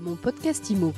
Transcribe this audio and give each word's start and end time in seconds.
Mon 0.00 0.16
podcast 0.16 0.70
IMO. 0.70 0.94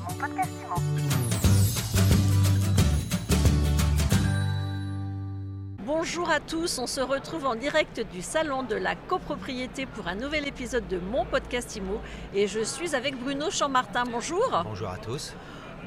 Bonjour 5.84 6.30
à 6.30 6.38
tous, 6.38 6.78
on 6.78 6.86
se 6.86 7.00
retrouve 7.00 7.46
en 7.46 7.56
direct 7.56 8.00
du 8.12 8.22
salon 8.22 8.62
de 8.62 8.76
la 8.76 8.94
copropriété 8.94 9.86
pour 9.86 10.06
un 10.06 10.14
nouvel 10.14 10.46
épisode 10.46 10.86
de 10.86 10.98
mon 11.00 11.24
podcast 11.24 11.74
IMO 11.74 12.00
et 12.32 12.46
je 12.46 12.60
suis 12.60 12.94
avec 12.94 13.18
Bruno 13.18 13.50
Chammartin. 13.50 14.04
Bonjour. 14.04 14.62
Bonjour 14.64 14.88
à 14.88 14.98
tous. 14.98 15.34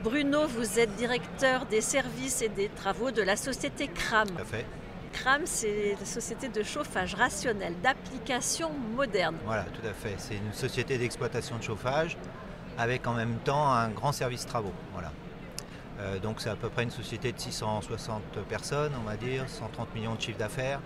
Bruno, 0.03 0.45
vous 0.47 0.77
êtes 0.77 0.93
directeur 0.97 1.65
des 1.67 1.79
services 1.79 2.41
et 2.41 2.49
des 2.49 2.67
travaux 2.67 3.11
de 3.11 3.21
la 3.21 3.37
société 3.37 3.87
CRAM. 3.87 4.27
Tout 4.27 4.41
à 4.41 4.45
fait. 4.45 4.65
CRAM, 5.13 5.43
c'est 5.45 5.95
la 5.97 6.05
société 6.05 6.49
de 6.49 6.63
chauffage 6.63 7.15
rationnel 7.15 7.75
d'application 7.81 8.71
moderne. 8.93 9.37
Voilà, 9.45 9.63
tout 9.63 9.87
à 9.87 9.93
fait. 9.93 10.15
C'est 10.17 10.35
une 10.35 10.51
société 10.51 10.97
d'exploitation 10.97 11.57
de 11.57 11.63
chauffage 11.63 12.17
avec 12.77 13.07
en 13.07 13.13
même 13.13 13.37
temps 13.43 13.71
un 13.71 13.89
grand 13.89 14.11
service 14.11 14.45
travaux. 14.45 14.73
Voilà. 14.93 15.11
Euh, 15.99 16.19
donc 16.19 16.41
c'est 16.41 16.49
à 16.49 16.55
peu 16.55 16.69
près 16.69 16.83
une 16.83 16.91
société 16.91 17.31
de 17.31 17.39
660 17.39 18.21
personnes, 18.49 18.91
on 18.99 19.07
va 19.07 19.15
dire, 19.15 19.47
130 19.47 19.95
millions 19.95 20.15
de 20.15 20.21
chiffre 20.21 20.37
d'affaires. 20.37 20.81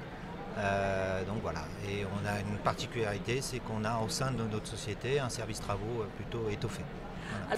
Euh, 0.59 1.23
donc 1.25 1.37
voilà. 1.41 1.61
Et 1.87 2.05
on 2.05 2.27
a 2.27 2.39
une 2.41 2.57
particularité, 2.57 3.39
c'est 3.41 3.59
qu'on 3.59 3.83
a 3.85 3.99
au 3.99 4.09
sein 4.09 4.31
de 4.31 4.43
notre 4.43 4.67
société 4.67 5.19
un 5.19 5.29
service 5.29 5.61
travaux 5.61 6.01
euh, 6.01 6.05
plutôt 6.17 6.49
étoffé. 6.51 6.81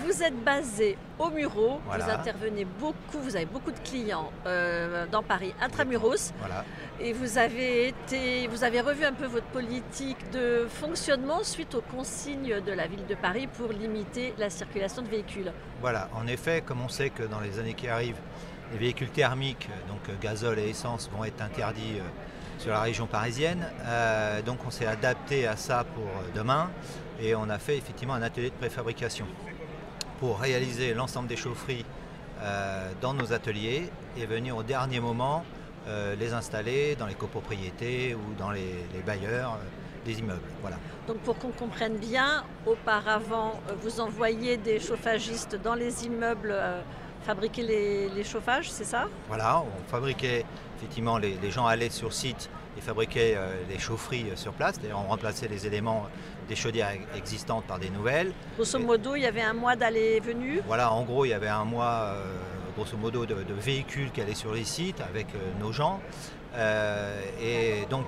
Vous 0.05 0.21
êtes 0.21 0.35
basé 0.43 0.97
au 1.17 1.29
Muro, 1.29 1.79
Voilà. 1.85 2.03
vous 2.05 2.11
intervenez 2.11 2.65
beaucoup, 2.65 3.19
vous 3.21 3.35
avez 3.37 3.45
beaucoup 3.45 3.71
de 3.71 3.79
clients 3.79 4.29
euh, 4.45 5.05
dans 5.09 5.23
Paris, 5.23 5.53
intramuros, 5.61 6.33
Voilà. 6.39 6.65
et 6.99 7.13
vous 7.13 7.37
avez 7.37 7.87
été, 7.87 8.47
vous 8.47 8.65
avez 8.65 8.81
revu 8.81 9.05
un 9.05 9.13
peu 9.13 9.25
votre 9.27 9.45
politique 9.47 10.17
de 10.31 10.67
fonctionnement 10.69 11.43
suite 11.43 11.73
aux 11.75 11.81
consignes 11.81 12.59
de 12.65 12.71
la 12.73 12.87
ville 12.87 13.05
de 13.07 13.15
Paris 13.15 13.47
pour 13.47 13.71
limiter 13.71 14.33
la 14.37 14.49
circulation 14.49 15.01
de 15.03 15.07
véhicules. 15.07 15.51
Voilà, 15.79 16.09
en 16.15 16.27
effet, 16.27 16.61
comme 16.65 16.81
on 16.81 16.89
sait 16.89 17.09
que 17.09 17.23
dans 17.23 17.39
les 17.39 17.57
années 17.59 17.73
qui 17.73 17.87
arrivent, 17.87 18.19
les 18.73 18.77
véhicules 18.77 19.09
thermiques, 19.09 19.69
donc 19.87 20.01
gazole 20.21 20.59
et 20.59 20.69
essence, 20.69 21.09
vont 21.15 21.23
être 21.23 21.41
interdits 21.41 21.99
euh, 21.99 22.03
sur 22.61 22.71
la 22.71 22.81
région 22.81 23.07
parisienne. 23.07 23.65
Euh, 23.85 24.43
donc 24.43 24.59
on 24.67 24.69
s'est 24.69 24.85
adapté 24.85 25.47
à 25.47 25.55
ça 25.55 25.83
pour 25.95 26.03
euh, 26.03 26.29
demain 26.35 26.69
et 27.19 27.33
on 27.33 27.49
a 27.49 27.57
fait 27.57 27.75
effectivement 27.75 28.13
un 28.13 28.21
atelier 28.21 28.51
de 28.51 28.55
préfabrication 28.55 29.25
pour 30.19 30.39
réaliser 30.39 30.93
l'ensemble 30.93 31.27
des 31.27 31.37
chaufferies 31.37 31.85
euh, 32.39 32.91
dans 33.01 33.15
nos 33.15 33.33
ateliers 33.33 33.89
et 34.15 34.27
venir 34.27 34.55
au 34.55 34.61
dernier 34.61 34.99
moment 34.99 35.43
euh, 35.87 36.15
les 36.15 36.33
installer 36.33 36.95
dans 36.95 37.07
les 37.07 37.15
copropriétés 37.15 38.13
ou 38.13 38.35
dans 38.37 38.51
les, 38.51 38.85
les 38.93 39.01
bailleurs 39.01 39.57
des 40.05 40.19
immeubles. 40.19 40.49
Voilà. 40.61 40.77
Donc 41.07 41.17
pour 41.21 41.39
qu'on 41.39 41.51
comprenne 41.51 41.97
bien, 41.97 42.43
auparavant, 42.67 43.59
vous 43.81 43.99
envoyiez 44.01 44.57
des 44.57 44.79
chauffagistes 44.79 45.55
dans 45.63 45.75
les 45.75 46.05
immeubles 46.05 46.55
fabriquer 47.23 47.61
les, 47.61 48.09
les 48.09 48.23
chauffages, 48.23 48.71
c'est 48.71 48.83
ça? 48.83 49.07
Voilà, 49.27 49.61
on 49.61 49.89
fabriquait, 49.91 50.43
effectivement, 50.81 51.17
les, 51.19 51.35
les 51.41 51.51
gens 51.51 51.67
allaient 51.67 51.89
sur 51.91 52.11
site 52.11 52.49
et 52.77 52.81
fabriquaient 52.81 53.35
euh, 53.37 53.53
les 53.69 53.77
chaufferies 53.77 54.25
euh, 54.31 54.35
sur 54.35 54.53
place. 54.53 54.79
D'ailleurs, 54.79 54.99
on 55.05 55.09
remplaçait 55.09 55.47
les 55.47 55.67
éléments 55.67 56.07
des 56.49 56.55
chaudières 56.55 56.89
existantes 57.15 57.65
par 57.65 57.77
des 57.79 57.89
nouvelles. 57.89 58.33
Grosso 58.55 58.79
Et- 58.79 58.83
modo, 58.83 59.15
il 59.15 59.21
y 59.21 59.25
avait 59.27 59.41
un 59.41 59.53
mois 59.53 59.75
d'aller 59.75 60.15
et 60.17 60.19
venu. 60.19 60.61
Voilà, 60.65 60.91
en 60.91 61.03
gros, 61.03 61.25
il 61.25 61.29
y 61.29 61.33
avait 61.33 61.49
un 61.49 61.65
mois, 61.65 62.13
euh, 62.15 62.35
grosso 62.75 62.97
modo, 62.97 63.25
de, 63.25 63.35
de 63.35 63.53
véhicules 63.53 64.11
qui 64.11 64.21
allaient 64.21 64.33
sur 64.33 64.53
les 64.53 64.63
sites 64.65 65.01
avec 65.01 65.27
euh, 65.35 65.39
nos 65.59 65.71
gens. 65.71 65.99
Euh, 66.55 67.21
et 67.41 67.85
donc, 67.89 68.05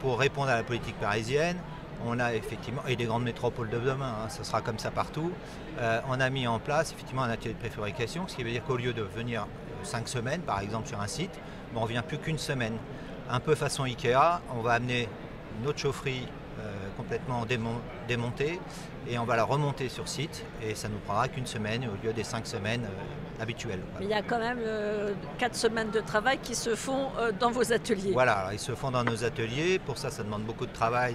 pour 0.00 0.18
répondre 0.18 0.50
à 0.50 0.56
la 0.56 0.62
politique 0.62 0.96
parisienne, 1.00 1.56
on 2.06 2.18
a 2.18 2.34
effectivement, 2.34 2.82
et 2.86 2.96
des 2.96 3.04
grandes 3.04 3.24
métropoles 3.24 3.68
de 3.70 3.78
demain, 3.78 4.14
hein, 4.24 4.28
ce 4.28 4.44
sera 4.44 4.60
comme 4.60 4.78
ça 4.78 4.90
partout, 4.90 5.32
euh, 5.78 6.00
on 6.08 6.20
a 6.20 6.30
mis 6.30 6.46
en 6.46 6.58
place 6.58 6.92
effectivement 6.92 7.22
un 7.22 7.30
atelier 7.30 7.54
de 7.54 7.58
préfabrication, 7.58 8.26
ce 8.28 8.36
qui 8.36 8.44
veut 8.44 8.50
dire 8.50 8.64
qu'au 8.64 8.76
lieu 8.76 8.92
de 8.92 9.02
venir 9.02 9.42
euh, 9.42 9.84
cinq 9.84 10.08
semaines, 10.08 10.40
par 10.40 10.60
exemple, 10.60 10.88
sur 10.88 11.00
un 11.00 11.06
site, 11.06 11.32
on 11.74 11.82
ne 11.82 11.88
vient 11.88 12.02
plus 12.02 12.18
qu'une 12.18 12.38
semaine. 12.38 12.76
Un 13.28 13.40
peu 13.40 13.54
façon 13.54 13.84
Ikea, 13.84 14.40
on 14.56 14.62
va 14.62 14.72
amener 14.74 15.08
notre 15.62 15.78
chaufferie 15.78 16.26
euh, 16.60 16.72
complètement 16.96 17.44
démon- 17.44 17.80
démontée 18.08 18.60
et 19.08 19.18
on 19.18 19.24
va 19.24 19.36
la 19.36 19.44
remonter 19.44 19.88
sur 19.88 20.08
site 20.08 20.44
et 20.62 20.74
ça 20.74 20.88
nous 20.88 20.98
prendra 20.98 21.28
qu'une 21.28 21.46
semaine 21.46 21.84
au 21.86 22.04
lieu 22.06 22.12
des 22.12 22.24
cinq 22.24 22.46
semaines 22.46 22.84
euh, 22.84 23.42
habituelles. 23.42 23.80
Mais 23.98 24.06
il 24.06 24.10
y 24.10 24.14
a 24.14 24.22
quand 24.22 24.38
même 24.38 24.58
euh, 24.60 25.12
quatre 25.38 25.56
semaines 25.56 25.90
de 25.90 26.00
travail 26.00 26.38
qui 26.38 26.54
se 26.54 26.74
font 26.74 27.08
dans 27.38 27.50
vos 27.50 27.72
ateliers. 27.72 28.12
Voilà, 28.12 28.38
alors, 28.38 28.52
ils 28.52 28.58
se 28.58 28.74
font 28.74 28.90
dans 28.90 29.04
nos 29.04 29.24
ateliers. 29.24 29.78
Pour 29.78 29.98
ça, 29.98 30.10
ça 30.10 30.22
demande 30.22 30.44
beaucoup 30.44 30.64
de 30.66 30.72
travail 30.72 31.14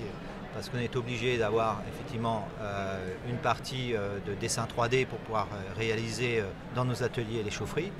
parce 0.53 0.69
qu'on 0.69 0.79
est 0.79 0.95
obligé 0.95 1.37
d'avoir 1.37 1.81
effectivement 1.87 2.47
euh, 2.61 3.13
une 3.29 3.37
partie 3.37 3.95
euh, 3.95 4.19
de 4.25 4.33
dessin 4.33 4.65
3D 4.65 5.05
pour 5.05 5.19
pouvoir 5.19 5.47
euh, 5.53 5.57
réaliser 5.77 6.43
dans 6.75 6.85
nos 6.85 7.03
ateliers 7.03 7.43
les 7.43 7.51
chaufferies. 7.51 7.91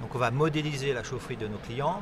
Donc 0.00 0.14
on 0.14 0.18
va 0.18 0.30
modéliser 0.30 0.92
la 0.92 1.02
chaufferie 1.02 1.36
de 1.36 1.46
nos 1.46 1.58
clients, 1.58 2.00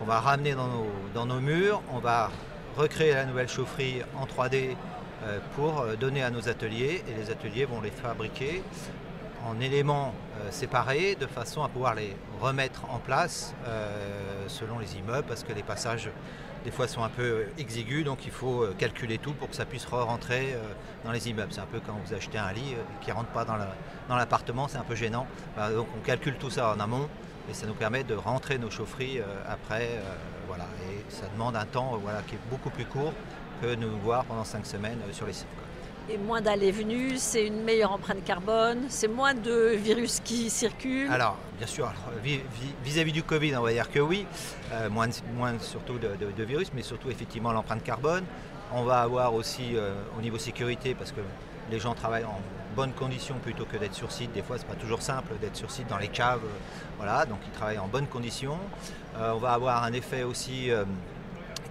on 0.00 0.04
va 0.04 0.20
ramener 0.20 0.54
dans 0.54 0.68
nos, 0.68 0.86
dans 1.14 1.26
nos 1.26 1.40
murs, 1.40 1.82
on 1.92 1.98
va 1.98 2.30
recréer 2.76 3.14
la 3.14 3.26
nouvelle 3.26 3.48
chaufferie 3.48 4.02
en 4.16 4.24
3D 4.24 4.76
euh, 5.24 5.38
pour 5.54 5.84
donner 5.98 6.22
à 6.22 6.30
nos 6.30 6.48
ateliers. 6.48 7.02
Et 7.08 7.14
les 7.14 7.30
ateliers 7.30 7.66
vont 7.66 7.80
les 7.80 7.90
fabriquer 7.90 8.62
en 9.46 9.60
éléments 9.60 10.12
euh, 10.40 10.50
séparés 10.50 11.14
de 11.14 11.26
façon 11.26 11.62
à 11.62 11.68
pouvoir 11.68 11.94
les 11.94 12.16
remettre 12.40 12.82
en 12.90 12.98
place 12.98 13.54
euh, 13.66 14.44
selon 14.48 14.78
les 14.78 14.96
immeubles 14.96 15.26
parce 15.26 15.44
que 15.44 15.52
les 15.52 15.62
passages 15.62 16.10
des 16.64 16.70
fois 16.70 16.86
sont 16.88 17.02
un 17.02 17.08
peu 17.08 17.46
exigus 17.58 18.04
donc 18.04 18.26
il 18.26 18.30
faut 18.30 18.62
euh, 18.62 18.74
calculer 18.76 19.18
tout 19.18 19.32
pour 19.32 19.48
que 19.48 19.56
ça 19.56 19.64
puisse 19.64 19.86
re-rentrer 19.86 20.52
euh, 20.54 20.58
dans 21.04 21.12
les 21.12 21.28
immeubles. 21.28 21.52
C'est 21.52 21.60
un 21.60 21.66
peu 21.66 21.80
quand 21.80 21.94
vous 22.04 22.14
achetez 22.14 22.38
un 22.38 22.52
lit 22.52 22.74
qui 23.00 23.10
ne 23.10 23.14
rentre 23.14 23.30
pas 23.30 23.44
dans 23.44 23.56
la- 23.56 23.74
dans 24.08 24.16
l'appartement, 24.16 24.68
c'est 24.68 24.78
un 24.78 24.82
peu 24.84 24.94
gênant. 24.94 25.26
Voilà, 25.56 25.74
donc 25.74 25.88
on 25.96 26.00
calcule 26.00 26.34
tout 26.36 26.50
ça 26.50 26.74
en 26.74 26.80
amont 26.80 27.08
et 27.50 27.54
ça 27.54 27.66
nous 27.66 27.74
permet 27.74 28.04
de 28.04 28.14
rentrer 28.14 28.58
nos 28.58 28.70
chaufferies 28.70 29.20
après. 29.48 29.88
voilà, 30.48 30.64
et 30.90 31.04
ça 31.08 31.26
demande 31.32 31.54
un 31.56 31.64
temps 31.64 31.96
voilà, 32.02 32.22
qui 32.22 32.34
est 32.34 32.38
beaucoup 32.50 32.70
plus 32.70 32.84
court 32.84 33.12
que 33.62 33.74
nous 33.76 33.96
voir 34.02 34.24
pendant 34.24 34.44
cinq 34.44 34.66
semaines 34.66 34.98
sur 35.12 35.26
les 35.26 35.32
sites. 35.32 35.46
Et 36.12 36.18
moins 36.18 36.40
d'aller 36.40 36.66
et 36.68 36.72
venue, 36.72 37.18
c'est 37.18 37.46
une 37.46 37.62
meilleure 37.62 37.92
empreinte 37.92 38.24
carbone, 38.24 38.86
c'est 38.88 39.06
moins 39.06 39.32
de 39.32 39.76
virus 39.76 40.18
qui 40.18 40.50
circulent. 40.50 41.08
Alors, 41.08 41.36
bien 41.56 41.68
sûr, 41.68 41.88
vis-à-vis 42.84 43.12
du 43.12 43.22
Covid, 43.22 43.54
on 43.56 43.62
va 43.62 43.72
dire 43.72 43.88
que 43.88 44.00
oui, 44.00 44.26
euh, 44.72 44.90
moins, 44.90 45.06
moins 45.36 45.56
surtout 45.60 45.98
de, 45.98 46.42
virus, 46.42 46.72
mais 46.74 46.82
surtout 46.82 47.10
effectivement 47.10 47.52
l'empreinte 47.52 47.84
carbone. 47.84 48.24
On 48.72 48.82
va 48.82 49.02
avoir 49.02 49.34
aussi 49.34 49.76
euh, 49.76 49.94
au 50.18 50.20
niveau 50.20 50.36
sécurité, 50.36 50.96
parce 50.96 51.12
que 51.12 51.20
les 51.70 51.78
gens 51.78 51.94
travaillent 51.94 52.24
en 52.24 52.40
bonnes 52.74 52.92
conditions 52.92 53.36
plutôt 53.40 53.64
que 53.64 53.76
d'être 53.76 53.94
sur 53.94 54.10
site. 54.10 54.32
Des 54.32 54.42
fois, 54.42 54.58
c'est 54.58 54.66
pas 54.66 54.74
toujours 54.74 55.02
simple 55.02 55.34
d'être 55.40 55.56
sur 55.56 55.70
site 55.70 55.86
dans 55.86 55.98
les 55.98 56.08
caves. 56.08 56.40
euh, 56.44 56.58
voilà, 56.96 57.24
donc 57.24 57.38
ils 57.46 57.52
travaillent 57.52 57.78
en 57.78 57.86
bonnes 57.86 58.08
conditions. 58.08 58.58
On 59.16 59.38
va 59.38 59.52
avoir 59.52 59.84
un 59.84 59.92
effet 59.92 60.24
aussi 60.24 60.70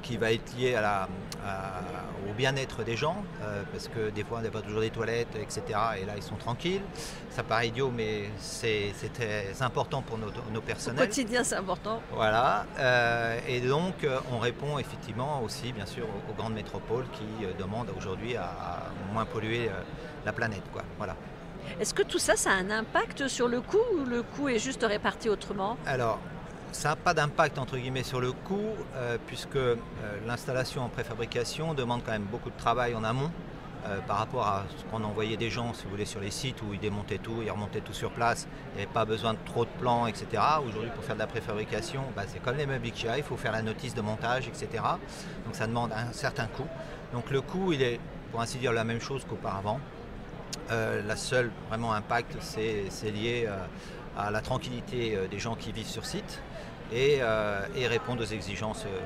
qui 0.01 0.17
va 0.17 0.31
être 0.31 0.55
lié 0.57 0.75
à 0.75 0.81
la- 0.81 1.07
à- 1.45 1.81
au 2.29 2.33
bien-être 2.33 2.83
des 2.83 2.95
gens, 2.95 3.23
euh, 3.41 3.63
parce 3.71 3.87
que 3.87 4.09
des 4.09 4.23
fois 4.23 4.39
on 4.39 4.41
n'a 4.41 4.49
pas 4.49 4.61
toujours 4.61 4.81
des 4.81 4.89
toilettes, 4.89 5.35
etc. 5.35 5.61
Et 6.01 6.05
là 6.05 6.13
ils 6.15 6.23
sont 6.23 6.35
tranquilles. 6.35 6.81
Ça 7.29 7.43
paraît 7.43 7.67
idiot, 7.69 7.91
mais 7.95 8.29
c'est 8.37 8.91
très 9.13 9.61
important 9.61 10.01
pour 10.01 10.17
nos, 10.17 10.27
nos 10.51 10.59
Au 10.59 10.61
personnels. 10.61 11.07
quotidien, 11.07 11.43
c'est 11.43 11.55
important. 11.55 12.01
Voilà. 12.13 12.65
euh, 12.77 13.39
et 13.47 13.61
donc 13.61 14.03
euh, 14.03 14.19
on 14.31 14.39
répond 14.39 14.77
effectivement 14.79 15.41
aussi 15.43 15.71
bien 15.73 15.85
sûr 15.85 16.05
aux, 16.05 16.31
aux 16.31 16.35
grandes 16.35 16.53
métropoles 16.55 17.05
qui 17.13 17.45
euh, 17.45 17.51
demandent 17.57 17.91
aujourd'hui 17.97 18.35
à, 18.35 18.43
à 18.43 19.13
moins 19.13 19.25
polluer 19.25 19.69
la 20.25 20.33
planète. 20.33 20.63
Quoi. 20.73 20.83
Voilà. 20.97 21.15
Est-ce 21.79 21.93
que 21.93 22.03
tout 22.03 22.19
ça, 22.19 22.35
ça 22.35 22.49
a 22.51 22.53
un 22.55 22.71
impact 22.71 23.27
sur 23.27 23.47
le 23.47 23.61
coût 23.61 23.77
ou 23.95 24.03
le 24.05 24.23
coût 24.23 24.49
est 24.49 24.59
juste 24.59 24.83
réparti 24.83 25.29
autrement? 25.29 25.77
Alors, 25.85 26.19
ça 26.71 26.89
n'a 26.89 26.95
pas 26.95 27.13
d'impact 27.13 27.57
entre 27.57 27.77
guillemets 27.77 28.03
sur 28.03 28.21
le 28.21 28.31
coût, 28.31 28.75
euh, 28.95 29.17
puisque 29.27 29.55
euh, 29.55 29.75
l'installation 30.27 30.83
en 30.83 30.89
préfabrication 30.89 31.73
demande 31.73 32.01
quand 32.05 32.11
même 32.11 32.27
beaucoup 32.29 32.49
de 32.49 32.57
travail 32.57 32.95
en 32.95 33.03
amont 33.03 33.31
euh, 33.87 33.99
par 34.07 34.17
rapport 34.17 34.45
à 34.45 34.65
ce 34.77 34.83
qu'on 34.85 35.03
envoyait 35.03 35.37
des 35.37 35.49
gens, 35.49 35.73
si 35.73 35.85
vous 35.85 35.91
voulez, 35.91 36.05
sur 36.05 36.19
les 36.19 36.31
sites 36.31 36.61
où 36.61 36.73
ils 36.73 36.79
démontaient 36.79 37.17
tout, 37.17 37.41
ils 37.43 37.49
remontaient 37.49 37.81
tout 37.81 37.93
sur 37.93 38.11
place, 38.11 38.47
il 38.73 38.77
n'y 38.77 38.83
avait 38.83 38.93
pas 38.93 39.05
besoin 39.05 39.33
de 39.33 39.39
trop 39.45 39.65
de 39.65 39.69
plans, 39.79 40.05
etc. 40.05 40.27
Aujourd'hui, 40.67 40.91
pour 40.93 41.03
faire 41.03 41.15
de 41.15 41.19
la 41.19 41.27
préfabrication, 41.27 42.01
bah, 42.15 42.23
c'est 42.27 42.41
comme 42.41 42.57
les 42.57 42.65
meubles 42.65 42.85
Ikea, 42.85 43.17
il 43.17 43.23
faut 43.23 43.37
faire 43.37 43.51
la 43.51 43.61
notice 43.61 43.95
de 43.95 44.01
montage, 44.01 44.47
etc. 44.47 44.83
Donc 45.45 45.55
ça 45.55 45.65
demande 45.65 45.91
un 45.91 46.11
certain 46.11 46.47
coût. 46.47 46.67
Donc 47.13 47.31
le 47.31 47.41
coût, 47.41 47.73
il 47.73 47.81
est, 47.81 47.99
pour 48.31 48.41
ainsi 48.41 48.57
dire, 48.57 48.73
la 48.73 48.83
même 48.83 49.01
chose 49.01 49.25
qu'auparavant. 49.27 49.79
La 50.69 51.15
seule 51.15 51.49
vraiment 51.67 51.93
impact, 51.93 52.37
c'est 52.41 53.11
lié 53.11 53.49
à 54.17 54.31
la 54.31 54.41
tranquillité 54.41 55.15
euh, 55.15 55.27
des 55.27 55.39
gens 55.39 55.55
qui 55.55 55.71
vivent 55.71 55.87
sur 55.87 56.05
site 56.05 56.41
et, 56.91 57.17
euh, 57.21 57.61
et 57.75 57.87
répondre 57.87 58.21
aux 58.21 58.25
exigences 58.25 58.85
euh, 58.85 58.99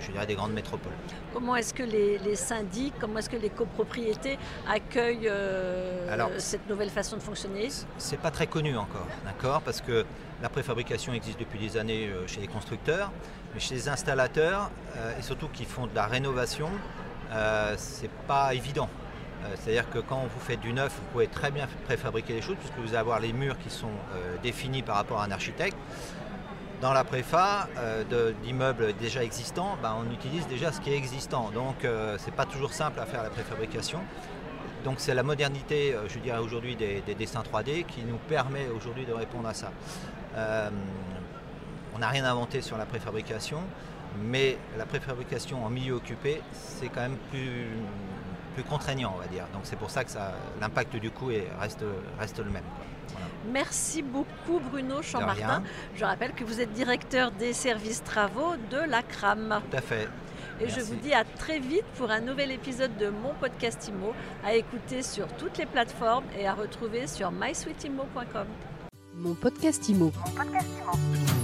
je 0.00 0.10
dirais, 0.10 0.26
des 0.26 0.34
grandes 0.34 0.52
métropoles. 0.52 0.92
Comment 1.32 1.56
est-ce 1.56 1.72
que 1.72 1.82
les, 1.82 2.18
les 2.18 2.36
syndics, 2.36 2.94
comment 3.00 3.18
est-ce 3.18 3.30
que 3.30 3.36
les 3.36 3.50
copropriétés 3.50 4.38
accueillent 4.68 5.28
euh, 5.30 6.12
Alors, 6.12 6.30
cette 6.38 6.68
nouvelle 6.68 6.90
façon 6.90 7.16
de 7.16 7.22
fonctionner? 7.22 7.68
C'est 7.98 8.18
pas 8.18 8.30
très 8.30 8.46
connu 8.46 8.76
encore, 8.76 9.06
d'accord? 9.24 9.62
Parce 9.62 9.80
que 9.80 10.04
la 10.42 10.48
préfabrication 10.48 11.12
existe 11.12 11.38
depuis 11.38 11.58
des 11.58 11.76
années 11.76 12.10
chez 12.26 12.40
les 12.40 12.48
constructeurs, 12.48 13.10
mais 13.54 13.60
chez 13.60 13.74
les 13.74 13.88
installateurs, 13.88 14.70
euh, 14.96 15.18
et 15.18 15.22
surtout 15.22 15.48
qui 15.48 15.64
font 15.64 15.86
de 15.86 15.94
la 15.94 16.06
rénovation, 16.06 16.68
euh, 17.32 17.74
c'est 17.78 18.10
pas 18.26 18.52
évident. 18.52 18.88
C'est-à-dire 19.56 19.88
que 19.90 19.98
quand 19.98 20.22
vous 20.22 20.40
faites 20.40 20.60
du 20.60 20.72
neuf, 20.72 20.92
vous 20.92 21.12
pouvez 21.12 21.26
très 21.26 21.50
bien 21.50 21.66
préfabriquer 21.84 22.34
les 22.34 22.42
choses 22.42 22.56
puisque 22.58 22.78
vous 22.78 22.88
allez 22.88 22.96
avoir 22.96 23.20
les 23.20 23.32
murs 23.32 23.58
qui 23.58 23.70
sont 23.70 23.92
définis 24.42 24.82
par 24.82 24.96
rapport 24.96 25.20
à 25.20 25.24
un 25.24 25.30
architecte. 25.30 25.76
Dans 26.80 26.92
la 26.92 27.04
préfa 27.04 27.68
d'immeubles 28.42 28.94
déjà 28.94 29.22
existants, 29.22 29.76
ben, 29.82 29.94
on 29.98 30.12
utilise 30.12 30.46
déjà 30.46 30.72
ce 30.72 30.80
qui 30.80 30.90
est 30.92 30.96
existant. 30.96 31.50
Donc 31.50 31.76
ce 31.82 32.24
n'est 32.24 32.36
pas 32.36 32.46
toujours 32.46 32.72
simple 32.72 33.00
à 33.00 33.06
faire 33.06 33.22
la 33.22 33.30
préfabrication. 33.30 34.00
Donc 34.84 34.96
c'est 34.98 35.14
la 35.14 35.22
modernité, 35.22 35.94
je 36.08 36.18
dirais 36.18 36.38
aujourd'hui, 36.38 36.76
des, 36.76 37.02
dessins 37.18 37.42
3D 37.42 37.84
qui 37.84 38.02
nous 38.02 38.18
permet 38.28 38.68
aujourd'hui 38.74 39.04
de 39.06 39.12
répondre 39.12 39.48
à 39.48 39.54
ça. 39.54 39.70
on 41.94 41.98
n'a 41.98 42.08
rien 42.08 42.24
inventé 42.24 42.60
sur 42.60 42.76
la 42.76 42.86
préfabrication 42.86 43.60
mais 44.22 44.56
la 44.78 44.86
préfabrication 44.86 45.64
en 45.64 45.70
milieu 45.70 45.94
occupé, 45.94 46.40
c'est 46.52 46.88
quand 46.88 47.02
même 47.02 47.16
plus, 47.30 47.68
plus 48.54 48.62
contraignant, 48.62 49.12
on 49.16 49.20
va 49.20 49.26
dire. 49.26 49.44
Donc 49.52 49.62
c'est 49.64 49.76
pour 49.76 49.90
ça 49.90 50.04
que 50.04 50.10
l'impact 50.60 50.96
du 50.96 51.10
coût 51.10 51.30
reste, 51.60 51.84
reste 52.18 52.38
le 52.38 52.50
même. 52.50 52.64
Merci 53.52 54.02
beaucoup 54.02 54.60
Bruno 54.70 55.02
Chammartin. 55.02 55.62
Je 55.94 56.04
rappelle 56.04 56.32
que 56.32 56.44
vous 56.44 56.60
êtes 56.60 56.72
directeur 56.72 57.30
des 57.30 57.52
services 57.52 58.02
travaux 58.02 58.54
de 58.70 58.78
la 58.78 59.02
CRAM. 59.02 59.60
Tout 59.70 59.76
à 59.76 59.80
fait. 59.80 60.08
Et 60.60 60.68
je 60.68 60.80
vous 60.80 60.94
dis 60.94 61.12
à 61.12 61.24
très 61.24 61.58
vite 61.58 61.84
pour 61.96 62.10
un 62.10 62.20
nouvel 62.20 62.52
épisode 62.52 62.96
de 62.96 63.08
mon 63.08 63.34
podcast 63.34 63.88
IMO, 63.88 64.14
à 64.44 64.54
écouter 64.54 65.02
sur 65.02 65.26
toutes 65.36 65.58
les 65.58 65.66
plateformes 65.66 66.24
et 66.38 66.46
à 66.46 66.54
retrouver 66.54 67.06
sur 67.06 67.32
mysweetimo.com. 67.32 68.46
Mon 69.16 69.34
podcast 69.34 69.88
IMO. 69.88 70.12
Mon 70.24 70.30
podcast 70.32 70.68
IMO. 70.80 71.43